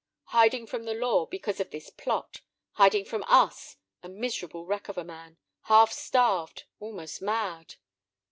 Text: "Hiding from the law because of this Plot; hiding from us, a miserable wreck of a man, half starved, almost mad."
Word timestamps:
"Hiding 0.33 0.65
from 0.65 0.85
the 0.85 0.95
law 0.95 1.27
because 1.27 1.59
of 1.59 1.69
this 1.69 1.91
Plot; 1.91 2.41
hiding 2.71 3.05
from 3.05 3.21
us, 3.27 3.77
a 4.01 4.09
miserable 4.09 4.65
wreck 4.65 4.89
of 4.89 4.97
a 4.97 5.03
man, 5.03 5.37
half 5.65 5.91
starved, 5.91 6.63
almost 6.79 7.21
mad." 7.21 7.75